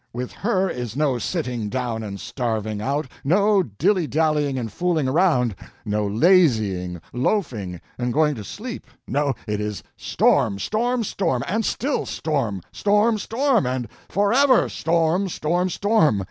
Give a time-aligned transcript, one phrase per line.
[0.13, 5.53] With her is no sitting down and starving out; no dilly dallying and fooling around;
[5.85, 10.57] no lazying, loafing, and going to sleep; no, it is storm!
[10.57, 11.03] storm!
[11.03, 11.43] storm!
[11.47, 12.63] and still storm!
[12.71, 13.19] storm!
[13.19, 13.67] storm!
[13.67, 15.29] and forever storm!
[15.29, 15.69] storm!
[15.69, 16.19] storm!